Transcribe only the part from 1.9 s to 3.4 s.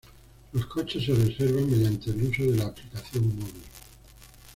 el uso de la aplicación